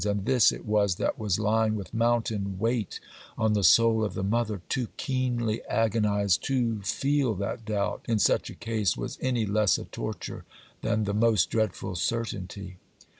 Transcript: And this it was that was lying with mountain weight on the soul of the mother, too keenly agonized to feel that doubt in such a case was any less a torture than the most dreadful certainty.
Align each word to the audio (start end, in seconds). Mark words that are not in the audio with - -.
And 0.03 0.25
this 0.25 0.51
it 0.51 0.65
was 0.65 0.95
that 0.95 1.19
was 1.19 1.37
lying 1.39 1.75
with 1.75 1.93
mountain 1.93 2.57
weight 2.57 2.99
on 3.37 3.53
the 3.53 3.63
soul 3.63 4.03
of 4.03 4.15
the 4.15 4.23
mother, 4.23 4.63
too 4.67 4.87
keenly 4.97 5.61
agonized 5.69 6.43
to 6.45 6.81
feel 6.81 7.35
that 7.35 7.65
doubt 7.65 8.03
in 8.05 8.17
such 8.17 8.49
a 8.49 8.55
case 8.55 8.97
was 8.97 9.19
any 9.21 9.45
less 9.45 9.77
a 9.77 9.85
torture 9.85 10.43
than 10.81 11.03
the 11.03 11.13
most 11.13 11.51
dreadful 11.51 11.93
certainty. 11.95 12.77